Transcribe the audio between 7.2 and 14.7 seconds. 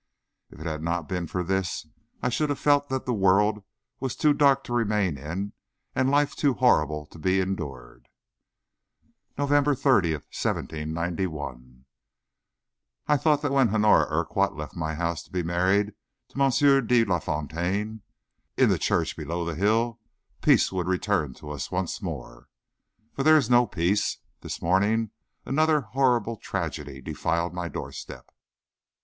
endured. NOVEMBER 30, 1791. I thought that when Honora Urquhart